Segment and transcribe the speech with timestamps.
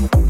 [0.00, 0.27] you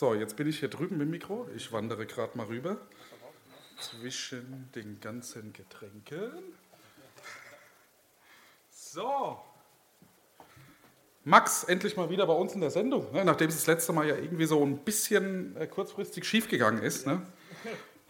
[0.00, 1.46] So, jetzt bin ich hier drüben mit dem Mikro.
[1.54, 2.78] Ich wandere gerade mal rüber
[3.78, 6.32] zwischen den ganzen Getränken.
[8.70, 9.38] So.
[11.24, 13.26] Max, endlich mal wieder bei uns in der Sendung, ne?
[13.26, 17.06] nachdem es das letzte Mal ja irgendwie so ein bisschen äh, kurzfristig schiefgegangen ist.
[17.06, 17.20] Ne?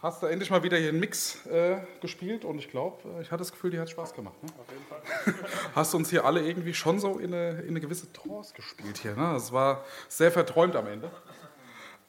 [0.01, 3.31] Hast du endlich mal wieder hier einen Mix äh, gespielt und ich glaube, äh, ich
[3.31, 4.41] hatte das Gefühl, dir hat Spaß gemacht.
[4.41, 4.49] Ne?
[4.57, 5.49] Auf jeden Fall.
[5.75, 8.97] Hast du uns hier alle irgendwie schon so in eine, in eine gewisse Trance gespielt
[8.99, 9.11] hier.
[9.11, 9.33] Ne?
[9.33, 11.11] Das war sehr verträumt am Ende.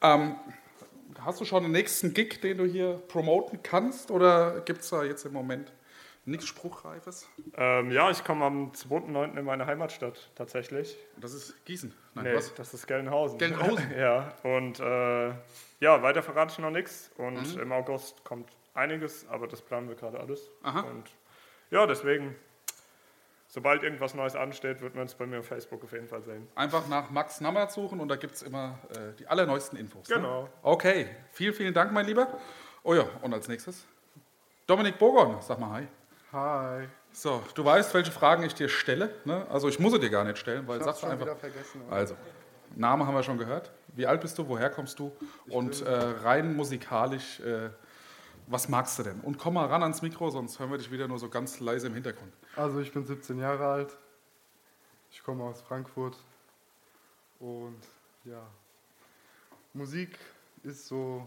[0.03, 0.37] Ähm,
[1.21, 5.03] hast du schon den nächsten Gig, den du hier promoten kannst oder gibt es da
[5.05, 5.73] jetzt im Moment
[6.25, 7.29] nichts Spruchreifes?
[7.57, 9.37] Ähm, ja, ich komme am 2.9.
[9.39, 10.97] in meine Heimatstadt tatsächlich.
[11.17, 11.93] Das ist Gießen.
[12.15, 12.55] Nein, nee, was?
[12.55, 13.39] das ist Gelnhausen.
[13.39, 13.91] Gelnhausen?
[13.99, 15.29] ja, und äh,
[15.81, 17.11] ja, weiter verrate ich noch nichts.
[17.17, 17.61] Und Mhm.
[17.63, 20.49] im August kommt einiges, aber das planen wir gerade alles.
[20.63, 20.81] Aha.
[20.81, 21.11] Und
[21.71, 22.37] ja, deswegen,
[23.53, 26.49] sobald irgendwas Neues ansteht, wird man es bei mir auf Facebook auf jeden Fall sehen.
[26.55, 30.09] Einfach nach Max Nammert suchen und da gibt es immer äh, die allerneuesten Infos.
[30.09, 30.17] Ne?
[30.17, 30.49] Genau.
[30.63, 32.29] Okay, vielen, vielen Dank, mein Lieber.
[32.83, 33.85] Oh ja, und als nächstes
[34.67, 35.89] Dominik Bogon, sag mal hi.
[36.33, 36.89] Hi.
[37.13, 39.11] So, du weißt, welche Fragen ich dir stelle.
[39.27, 39.47] Ne?
[39.51, 41.27] Also ich muss sie dir gar nicht stellen, weil Ich sagst schon einfach.
[41.27, 41.83] wieder vergessen.
[41.91, 42.17] Also,
[42.75, 43.71] Name haben wir schon gehört.
[43.89, 44.49] Wie alt bist du?
[44.49, 45.13] Woher kommst du?
[45.51, 47.69] Und äh, rein musikalisch, äh,
[48.47, 49.21] was magst du denn?
[49.21, 51.87] Und komm mal ran ans Mikro, sonst hören wir dich wieder nur so ganz leise
[51.87, 52.33] im Hintergrund.
[52.57, 53.97] Also ich bin 17 Jahre alt.
[55.11, 56.17] Ich komme aus Frankfurt.
[57.39, 57.81] Und
[58.25, 58.47] ja,
[59.73, 60.19] Musik
[60.63, 61.27] ist so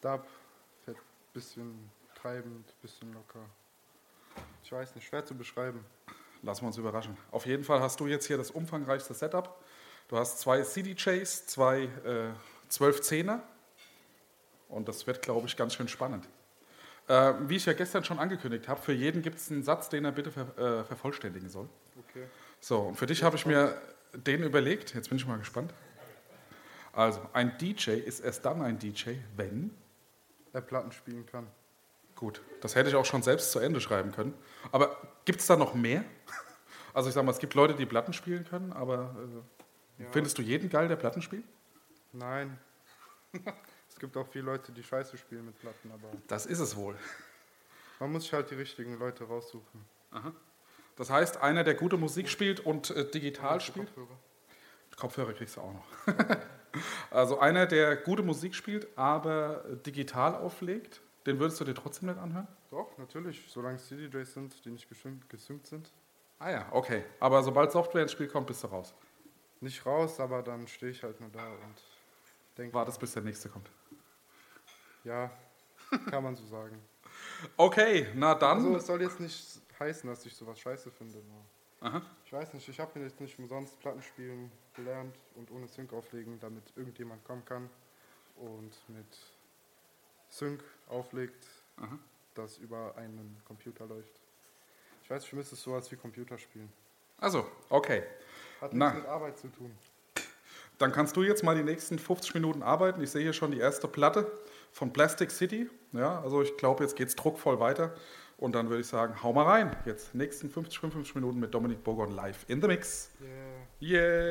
[0.00, 0.26] Dub,
[0.84, 0.96] fett,
[1.32, 3.44] bisschen treibend, bisschen locker.
[4.62, 5.84] Ich weiß nicht, schwer zu beschreiben.
[6.42, 7.16] Lassen wir uns überraschen.
[7.30, 9.62] Auf jeden Fall hast du jetzt hier das umfangreichste Setup.
[10.08, 12.32] Du hast zwei CDJs, zwei äh,
[12.70, 13.40] 12-10er.
[14.70, 16.28] Und das wird, glaube ich, ganz schön spannend.
[17.08, 20.04] Äh, wie ich ja gestern schon angekündigt habe, für jeden gibt es einen Satz, den
[20.04, 21.68] er bitte ver äh, vervollständigen soll.
[22.08, 22.24] Okay.
[22.60, 23.74] So, und für dich habe ich mir
[24.14, 24.94] den überlegt.
[24.94, 25.74] Jetzt bin ich mal gespannt.
[26.92, 29.70] Also, ein DJ ist erst dann ein DJ, wenn.
[30.52, 31.46] Er Platten spielen kann.
[32.16, 34.34] Gut, das hätte ich auch schon selbst zu Ende schreiben können.
[34.72, 36.04] Aber gibt es da noch mehr?
[36.92, 39.14] Also, ich sage mal, es gibt Leute, die Platten spielen können, aber
[39.98, 40.08] äh, Ja.
[40.10, 41.44] findest du jeden geil, der Platten spielt?
[42.12, 42.58] Nein.
[44.00, 46.96] es gibt auch viele Leute, die Scheiße spielen mit Platten, aber Das ist es wohl.
[47.98, 49.84] man muss sich halt die richtigen Leute raussuchen.
[50.96, 53.88] Das heißt, einer, der gute Musik spielt und äh, digital spielt.
[53.88, 54.18] Kopfhörer.
[54.96, 55.86] Kopfhörer kriegst du auch noch.
[57.10, 62.18] also einer, der gute Musik spielt, aber digital auflegt, den würdest du dir trotzdem nicht
[62.18, 62.48] anhören?
[62.70, 64.88] Doch, natürlich, solange es CDJs sind, die nicht
[65.28, 65.92] gesynkt, sind.
[66.38, 67.04] Ah ja, okay.
[67.18, 68.94] Aber sobald Software ins Spiel kommt, bist du raus.
[69.60, 71.82] Nicht raus, aber dann stehe ich halt nur da und
[72.56, 73.70] denke, Wartest, bis der nächste kommt.
[75.04, 75.30] Ja,
[76.10, 76.80] kann man so sagen.
[77.56, 78.58] Okay, na dann.
[78.58, 81.20] Also es soll jetzt nicht heißen, dass ich sowas scheiße finde.
[81.80, 82.02] Aha.
[82.24, 86.38] Ich weiß nicht, ich habe mir jetzt nicht umsonst Plattenspielen gelernt und ohne Sync auflegen,
[86.40, 87.70] damit irgendjemand kommen kann
[88.36, 89.06] und mit
[90.28, 91.46] Sync auflegt,
[91.78, 91.98] Aha.
[92.34, 94.20] das über einen Computer läuft.
[95.02, 96.70] Ich weiß, für mich ist es sowas wie Computerspielen.
[97.18, 98.04] Also, okay.
[98.60, 98.86] Hat Na.
[98.86, 99.76] nichts mit Arbeit zu tun.
[100.78, 103.02] Dann kannst du jetzt mal die nächsten 50 Minuten arbeiten.
[103.02, 104.30] Ich sehe hier schon die erste Platte
[104.72, 105.68] von Plastic City.
[105.92, 107.94] Ja, also ich glaube, jetzt geht es druckvoll weiter.
[108.36, 109.76] Und dann würde ich sagen, hau mal rein.
[109.84, 113.10] Jetzt nächsten 50, 55 Minuten mit Dominik Bogon live in the mix.
[113.80, 114.28] Yeah.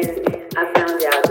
[0.00, 1.27] I found out.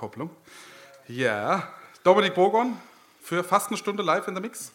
[0.00, 0.30] Rückkopplung.
[1.08, 1.68] Ja,
[2.02, 2.78] Dominik Bogon
[3.20, 4.72] für fast eine Stunde live in der Mix.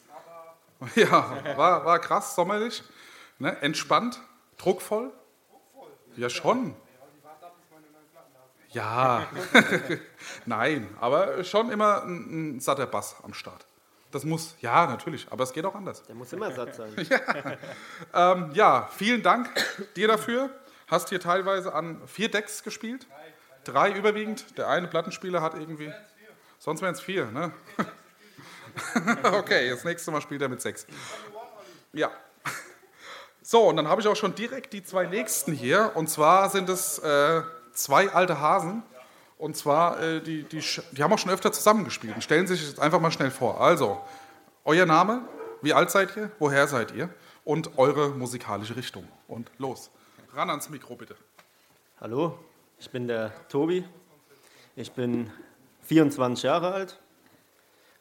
[0.95, 2.83] Ja, war, war krass, sommerlich.
[3.39, 3.59] Ne?
[3.61, 4.19] Entspannt,
[4.57, 5.11] druckvoll.
[6.17, 6.75] Ja, schon.
[8.69, 9.25] Ja,
[10.45, 13.65] nein, aber schon immer ein, ein satter Bass am Start.
[14.11, 16.03] Das muss, ja, natürlich, aber es geht auch anders.
[16.03, 16.93] Der muss immer satt sein.
[18.13, 19.49] Ähm, ja, vielen Dank
[19.95, 20.49] dir dafür.
[20.87, 23.07] Hast hier teilweise an vier Decks gespielt?
[23.65, 24.57] Drei überwiegend.
[24.57, 25.91] Der eine Plattenspieler hat irgendwie.
[26.59, 27.51] Sonst wären es vier, ne?
[29.23, 30.87] okay, das nächste Mal spielt er mit sechs.
[31.91, 32.11] Ja.
[33.41, 35.91] So, und dann habe ich auch schon direkt die zwei nächsten hier.
[35.95, 37.41] Und zwar sind es äh,
[37.73, 38.83] zwei alte Hasen.
[39.37, 42.15] Und zwar, äh, die, die, die haben auch schon öfter zusammengespielt.
[42.15, 43.61] Und stellen sich jetzt einfach mal schnell vor.
[43.61, 44.01] Also,
[44.63, 45.21] euer Name,
[45.61, 47.09] wie alt seid ihr, woher seid ihr
[47.43, 49.07] und eure musikalische Richtung.
[49.27, 49.91] Und los.
[50.33, 51.15] Ran ans Mikro bitte.
[52.01, 52.39] Hallo,
[52.79, 53.85] ich bin der Tobi.
[54.75, 55.31] Ich bin
[55.83, 56.99] 24 Jahre alt,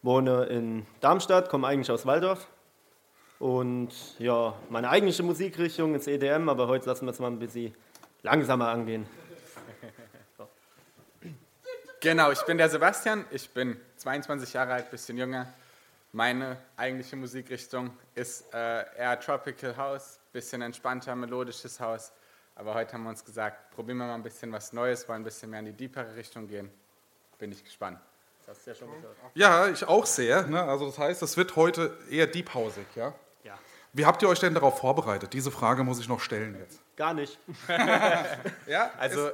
[0.03, 2.49] wohne in Darmstadt, komme eigentlich aus Waldorf.
[3.39, 7.75] Und ja, meine eigentliche Musikrichtung ist EDM, aber heute lassen wir es mal ein bisschen
[8.23, 9.07] langsamer angehen.
[12.01, 15.47] Genau, ich bin der Sebastian, ich bin 22 Jahre alt, bisschen jünger.
[16.13, 22.13] Meine eigentliche Musikrichtung ist äh, eher Tropical House, bisschen entspannter, melodisches House.
[22.57, 25.25] Aber heute haben wir uns gesagt, probieren wir mal ein bisschen was Neues, wollen ein
[25.25, 26.71] bisschen mehr in die deepere Richtung gehen.
[27.39, 27.99] Bin ich gespannt.
[28.47, 29.17] Das hast du ja schon gehört.
[29.35, 30.47] Ja, ich auch sehr.
[30.47, 30.63] Ne?
[30.63, 33.13] Also das heißt, es wird heute eher deephausig, ja?
[33.43, 33.59] Ja.
[33.93, 35.33] Wie habt ihr euch denn darauf vorbereitet?
[35.33, 36.81] Diese Frage muss ich noch stellen jetzt.
[36.97, 37.39] Gar nicht.
[38.67, 39.31] Ja, Also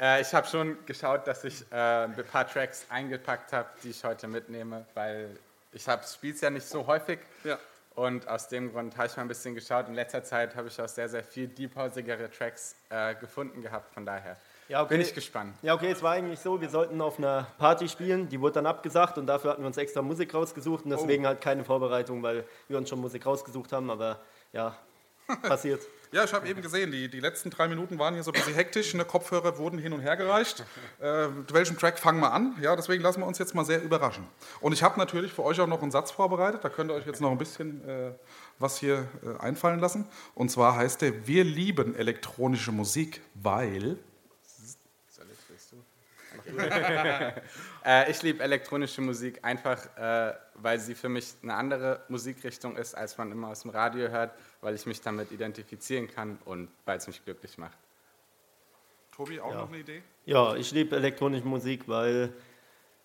[0.00, 4.02] äh, ich habe schon geschaut, dass ich äh, ein paar Tracks eingepackt habe, die ich
[4.04, 5.36] heute mitnehme, weil
[5.72, 7.18] ich spiele es ja nicht so häufig.
[7.42, 7.58] Ja.
[7.94, 9.86] Und aus dem Grund habe ich mal ein bisschen geschaut.
[9.88, 13.94] In letzter Zeit habe ich auch sehr, sehr viel deephausigere Tracks äh, gefunden gehabt.
[13.94, 14.36] Von daher
[14.68, 14.94] Ja, okay.
[14.94, 15.54] bin ich gespannt.
[15.62, 18.66] Ja, okay, es war eigentlich so, wir sollten auf einer Party spielen, die wurde dann
[18.66, 22.44] abgesagt und dafür hatten wir uns extra Musik rausgesucht und deswegen halt keine Vorbereitung, weil
[22.66, 24.18] wir uns schon Musik rausgesucht haben, aber
[24.52, 24.76] ja,
[25.42, 25.82] passiert.
[26.14, 28.54] Ja, ich habe eben gesehen, die, die letzten drei Minuten waren hier so ein bisschen
[28.54, 28.94] hektisch.
[28.94, 29.04] Ne?
[29.04, 30.64] Kopfhörer wurden hin und her gereicht.
[31.00, 32.56] Äh, mit welchem Track fangen wir an?
[32.62, 34.26] Ja, deswegen lassen wir uns jetzt mal sehr überraschen.
[34.60, 36.64] Und ich habe natürlich für euch auch noch einen Satz vorbereitet.
[36.64, 38.12] Da könnt ihr euch jetzt noch ein bisschen äh,
[38.58, 40.06] was hier äh, einfallen lassen.
[40.34, 43.98] Und zwar heißt der: Wir lieben elektronische Musik, weil.
[47.84, 52.94] Äh, ich liebe elektronische Musik einfach, äh, weil sie für mich eine andere Musikrichtung ist,
[52.94, 54.32] als man immer aus dem Radio hört,
[54.62, 57.76] weil ich mich damit identifizieren kann und weil es mich glücklich macht.
[59.14, 59.58] Tobi, auch Ja.
[59.58, 60.02] noch eine Idee?
[60.24, 62.32] Ja, ich liebe elektronische Musik, weil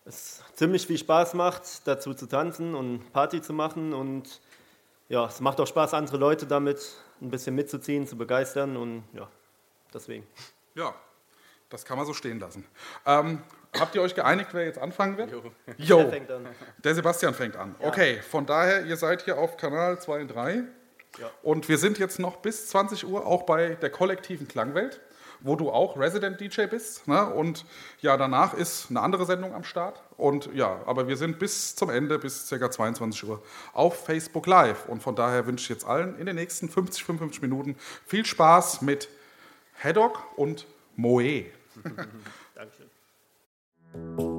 [0.05, 4.39] es ziemlich viel Spaß macht, dazu zu tanzen und Party zu machen und
[5.09, 6.79] ja, es macht auch Spaß, andere Leute damit
[7.21, 9.27] ein bisschen mitzuziehen, zu begeistern und ja,
[9.93, 10.25] deswegen.
[10.75, 10.95] Ja,
[11.69, 12.65] das kann man so stehen lassen.
[13.05, 13.43] Ähm,
[13.77, 15.31] habt ihr euch geeinigt, wer jetzt anfangen wird?
[15.77, 15.99] Jo.
[15.99, 16.47] Wer fängt an?
[16.83, 17.75] Der Sebastian fängt an.
[17.79, 20.63] Okay, von daher, ihr seid hier auf Kanal 2 und 3.
[21.17, 21.29] Ja.
[21.41, 25.01] Und wir sind jetzt noch bis 20 Uhr auch bei der kollektiven Klangwelt,
[25.41, 27.07] wo du auch Resident DJ bist.
[27.07, 27.25] Ne?
[27.33, 27.65] Und
[28.01, 30.03] ja, danach ist eine andere Sendung am Start.
[30.17, 32.69] Und ja, aber wir sind bis zum Ende, bis ca.
[32.69, 33.43] 22 Uhr
[33.73, 34.87] auf Facebook Live.
[34.87, 37.75] Und von daher wünsche ich jetzt allen in den nächsten 50, 55 Minuten
[38.05, 39.09] viel Spaß mit
[39.81, 41.45] Haddock und Moe.
[42.55, 42.88] Dankeschön.
[43.93, 44.38] Thank you.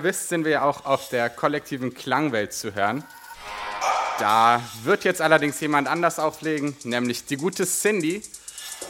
[0.00, 3.04] Ihr wisst, sind wir ja auch auf der kollektiven Klangwelt zu hören.
[4.18, 8.22] Da wird jetzt allerdings jemand anders auflegen, nämlich die gute Cindy.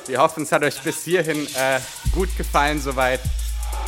[0.06, 1.80] Wir hoffen, es hat euch bis hierhin äh,
[2.12, 3.20] gut gefallen soweit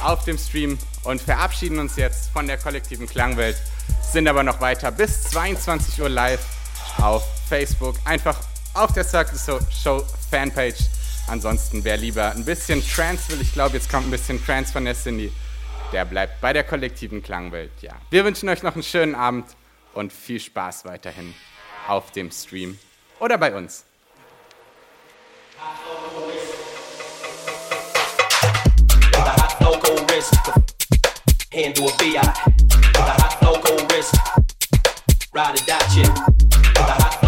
[0.02, 3.56] auf dem Stream und verabschieden uns jetzt von der kollektiven Klangwelt,
[4.12, 6.44] sind aber noch weiter bis 22 Uhr live
[6.98, 8.36] auf Facebook, einfach
[8.74, 9.38] auf der Circle
[9.70, 10.80] Show Fanpage.
[11.28, 14.84] Ansonsten, wer lieber ein bisschen Trance will, ich glaube, jetzt kommt ein bisschen Trance von
[14.84, 15.32] der Cindy,
[15.92, 17.70] der bleibt bei der kollektiven Klangwelt.
[17.82, 19.46] Ja, wir wünschen euch noch einen schönen Abend
[19.92, 21.34] und viel Spaß weiterhin
[21.86, 22.78] auf dem Stream
[23.20, 23.84] oder bei uns.
[30.08, 30.34] Wrist,
[31.52, 32.18] handle a BI.
[32.18, 34.14] With a hot local wrist,
[35.32, 36.08] ride a hot BI.
[36.08, 37.24] With a hot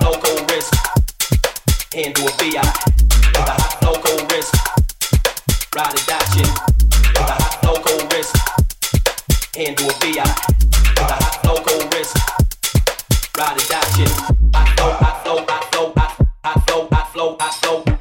[0.00, 0.97] local wrist,
[1.94, 2.48] handle a BI.
[2.48, 4.54] With a hot local wrist,
[5.74, 6.50] ride or die chin.
[7.14, 8.36] With a hot local wrist,
[9.56, 10.24] handle a BI.
[10.96, 12.16] With a hot local wrist,
[13.36, 14.10] ride or die chin.
[14.54, 16.06] I flow, I flow, I flow, I
[16.44, 17.84] I flow, I flow, I flow.
[17.84, 17.97] I flow,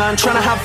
[0.00, 0.40] to destroy, man.
[0.40, 0.59] Tryna have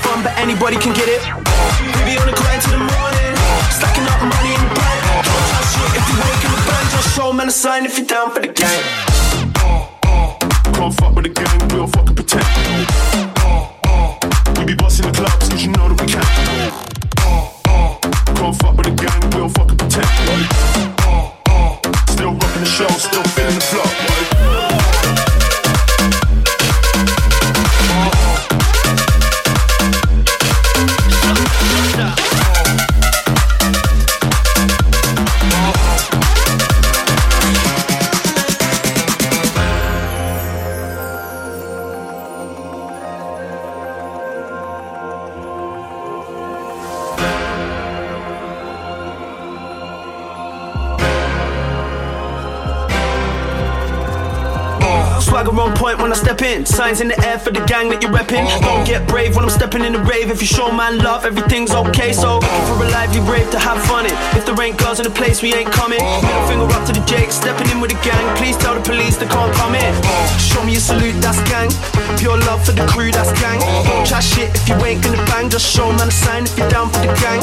[56.86, 58.46] Signs in the air for the gang that you're repping.
[58.62, 60.30] Don't get brave when I'm stepping in the rave.
[60.30, 62.14] If you show man love, everything's okay.
[62.14, 62.38] So
[62.70, 64.14] for a lively brave to have fun in.
[64.38, 65.98] If there ain't girls in the place, we ain't coming.
[65.98, 68.22] Middle finger up to the Jake, stepping in with the gang.
[68.38, 69.94] Please tell the police they can't come in.
[70.38, 71.74] Show me a salute, that's gang.
[72.22, 73.58] Pure love for the crew, that's gang.
[73.90, 75.50] Don't chat shit if you ain't gonna bang.
[75.50, 77.42] Just show man a sign if you're down for the gang.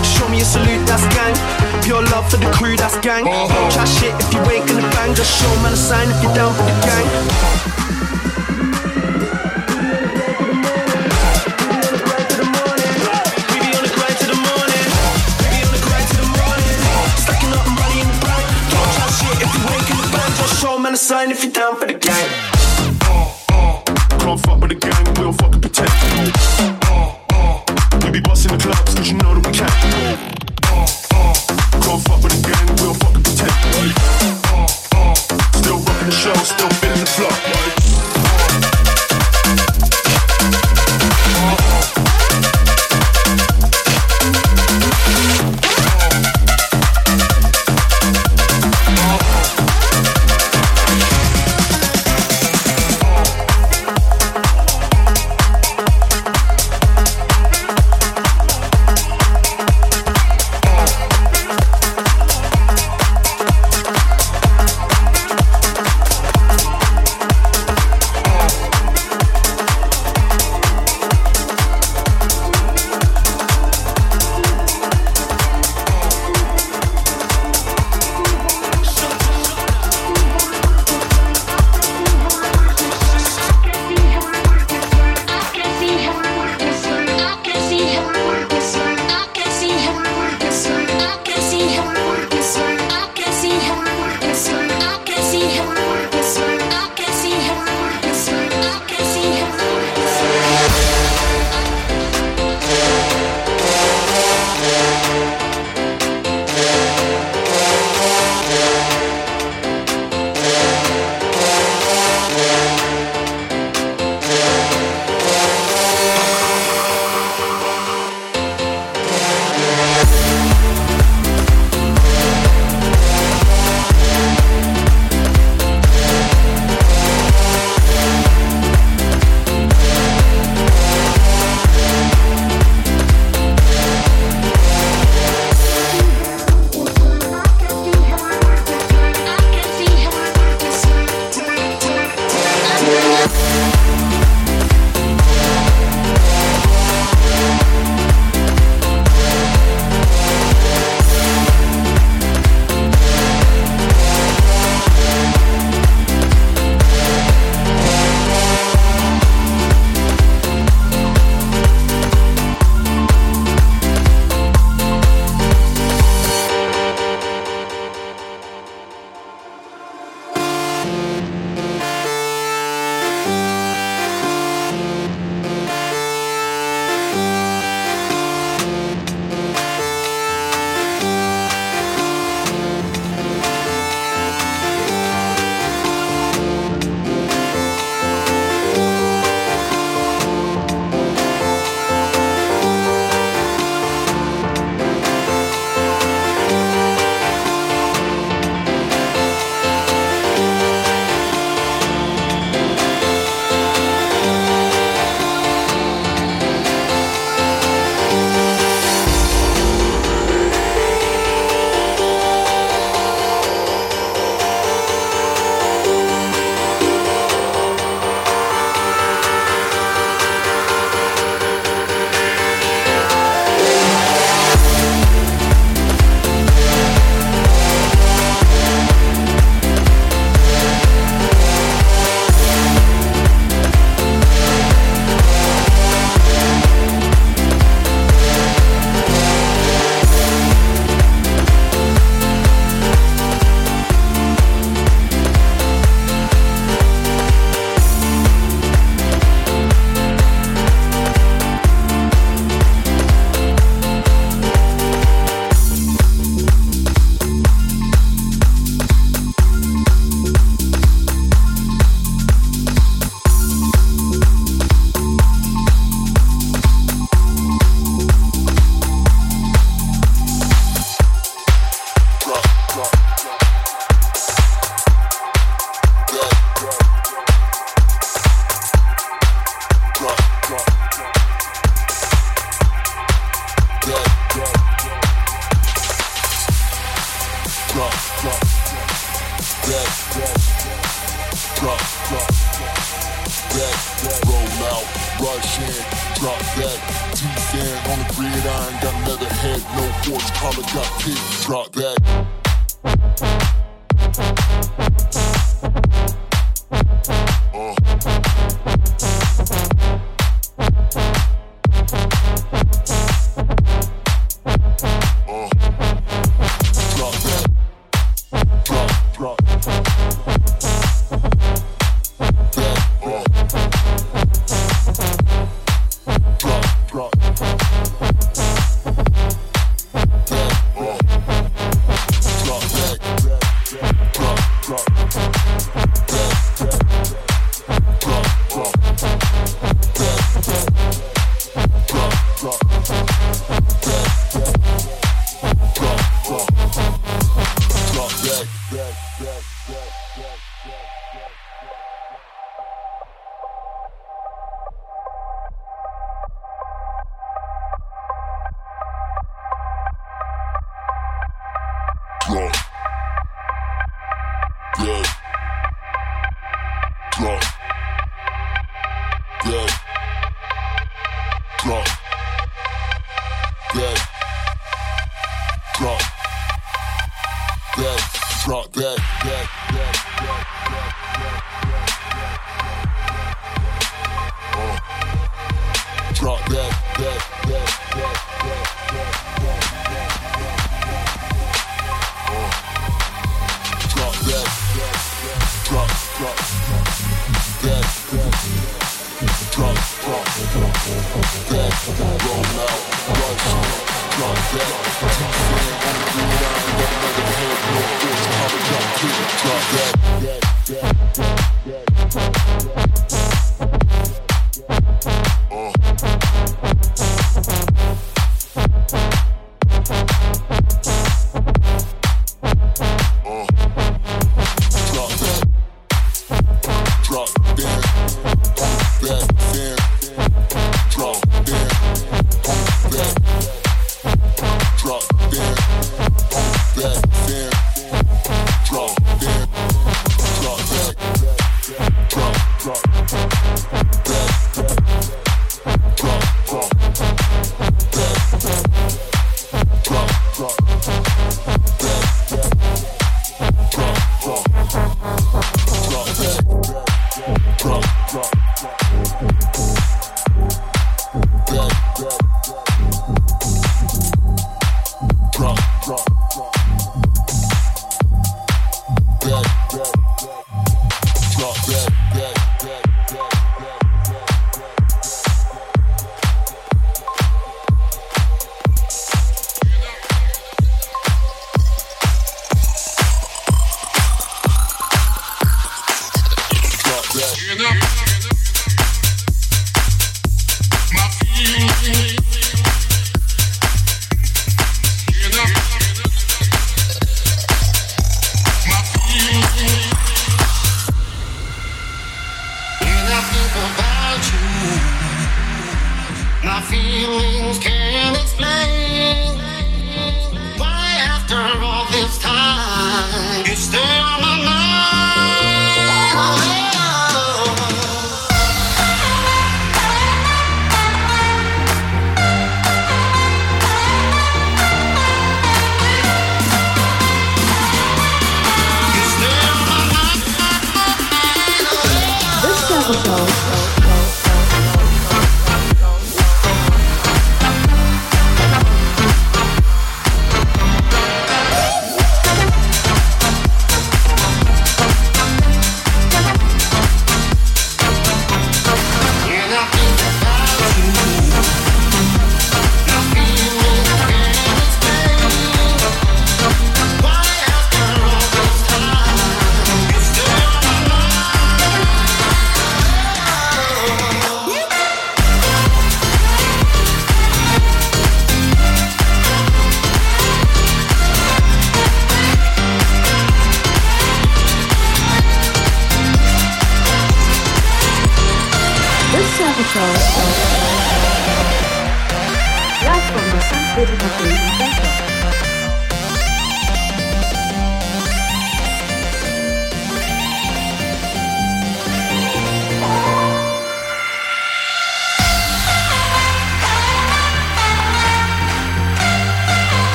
[0.00, 1.36] Show me a salute, that's gang.
[1.84, 3.28] Pure love for the crew, that's gang.
[3.28, 5.12] Don't chat shit if you ain't gonna bang.
[5.12, 7.57] Just show man a sign if you're down for the gang.
[21.08, 22.57] Sign if you're down for the gang.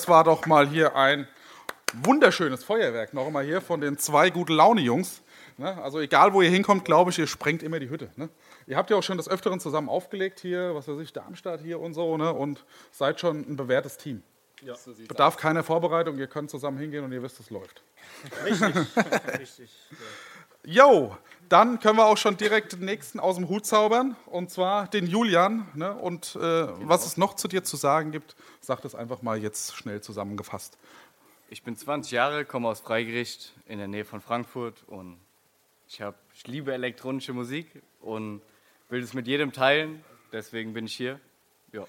[0.00, 1.28] Das war doch mal hier ein
[1.92, 3.12] wunderschönes Feuerwerk.
[3.12, 5.20] Noch einmal hier von den zwei gute Laune-Jungs.
[5.58, 5.76] Ne?
[5.82, 8.10] Also egal, wo ihr hinkommt, glaube ich, ihr sprengt immer die Hütte.
[8.16, 8.30] Ne?
[8.66, 11.80] Ihr habt ja auch schon des Öfteren zusammen aufgelegt hier, was weiß ich, Darmstadt hier
[11.80, 12.32] und so, ne?
[12.32, 14.22] und seid schon ein bewährtes Team.
[14.62, 17.82] Ja, so Bedarf keiner Vorbereitung, ihr könnt zusammen hingehen und ihr wisst, es läuft.
[18.42, 18.74] Richtig,
[19.38, 19.70] richtig.
[20.64, 21.14] Jo,
[21.50, 25.06] dann können wir auch schon direkt den nächsten aus dem Hut zaubern, und zwar den
[25.06, 25.66] Julian.
[25.74, 25.92] Ne?
[25.92, 29.74] Und äh, was es noch zu dir zu sagen gibt, sag das einfach mal jetzt
[29.74, 30.78] schnell zusammengefasst.
[31.48, 35.18] Ich bin 20 Jahre, komme aus Freigericht in der Nähe von Frankfurt und
[35.88, 38.42] ich, hab, ich liebe elektronische Musik und
[38.88, 40.04] will es mit jedem teilen.
[40.32, 41.18] Deswegen bin ich hier.
[41.72, 41.84] Ja.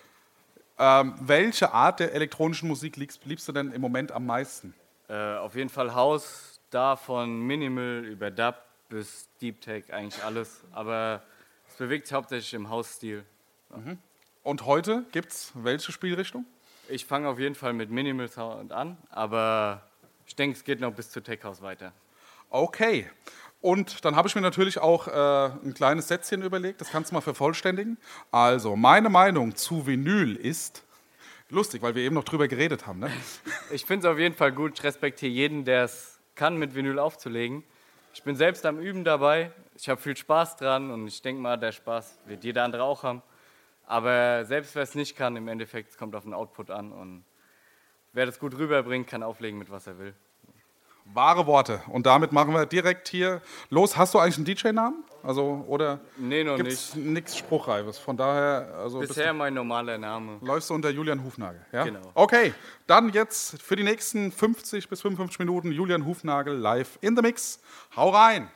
[0.79, 4.73] Ähm, welche Art der elektronischen Musik liebst, liebst du denn im Moment am meisten?
[5.07, 8.55] Äh, auf jeden Fall House, da von Minimal über Dub
[8.91, 10.61] bis Deep Tech, eigentlich alles.
[10.71, 11.23] Aber
[11.67, 13.23] es bewegt sich hauptsächlich im House-Stil.
[13.75, 13.97] Mhm.
[14.43, 16.45] Und heute gibt's welche Spielrichtung?
[16.89, 19.89] Ich fange auf jeden Fall mit Minimal Sound an, aber
[20.27, 21.93] ich denke, es geht noch bis zu Tech House weiter.
[22.49, 23.09] Okay.
[23.61, 27.15] Und dann habe ich mir natürlich auch äh, ein kleines Sätzchen überlegt, das kannst du
[27.15, 27.97] mal vervollständigen.
[28.31, 30.83] Also, meine Meinung zu Vinyl ist
[31.49, 32.99] lustig, weil wir eben noch drüber geredet haben.
[32.99, 33.11] Ne?
[33.71, 34.79] Ich finde es auf jeden Fall gut.
[34.79, 37.63] Ich respektiere jeden, der es kann, mit Vinyl aufzulegen.
[38.13, 39.51] Ich bin selbst am Üben dabei.
[39.75, 43.03] Ich habe viel Spaß dran und ich denke mal, der Spaß wird jeder andere auch
[43.03, 43.21] haben.
[43.85, 47.23] Aber selbst wer es nicht kann, im Endeffekt, kommt auf den Output an und
[48.11, 50.13] wer das gut rüberbringt, kann auflegen mit was er will.
[51.05, 51.81] Wahre Worte.
[51.87, 53.97] Und damit machen wir direkt hier los.
[53.97, 55.03] Hast du eigentlich einen DJ-Namen?
[55.23, 57.99] Also, oder Nee, noch gibt's nichts Spruchreifes?
[57.99, 60.37] Von daher, also Bisher mein normaler Name.
[60.41, 61.63] läufst du unter Julian Hufnagel.
[61.71, 61.83] Ja?
[61.83, 61.99] Genau.
[62.15, 62.53] Okay,
[62.87, 67.59] dann jetzt für die nächsten 50 bis 55 Minuten Julian Hufnagel live in the Mix.
[67.95, 68.49] Hau rein!